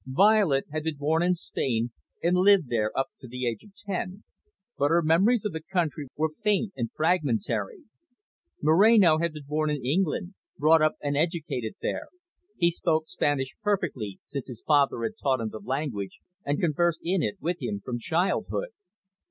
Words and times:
Violet 0.07 0.65
had 0.71 0.81
been 0.81 0.97
born 0.97 1.21
in 1.21 1.35
Spain 1.35 1.91
and 2.23 2.35
lived 2.35 2.69
there 2.69 2.91
up 2.97 3.09
to 3.19 3.27
the 3.27 3.45
age 3.47 3.61
of 3.63 3.75
ten, 3.75 4.23
but 4.75 4.89
her 4.89 5.03
memories 5.03 5.45
of 5.45 5.51
the 5.51 5.61
country 5.61 6.07
were 6.17 6.33
faint 6.41 6.73
and 6.75 6.89
fragmentary. 6.95 7.83
Moreno 8.63 9.19
had 9.19 9.31
been 9.31 9.45
born 9.45 9.69
in 9.69 9.85
England, 9.85 10.33
brought 10.57 10.81
up 10.81 10.95
and 11.03 11.15
educated 11.15 11.75
there. 11.83 12.07
He 12.57 12.71
spoke 12.71 13.09
Spanish 13.09 13.55
perfectly 13.61 14.17
since 14.27 14.47
his 14.47 14.63
father 14.65 15.03
had 15.03 15.13
taught 15.21 15.39
him 15.39 15.49
the 15.49 15.59
language, 15.59 16.17
and 16.43 16.59
conversed 16.59 17.01
in 17.03 17.21
it 17.21 17.35
with 17.39 17.61
him 17.61 17.79
from 17.79 17.99
childhood. 17.99 18.69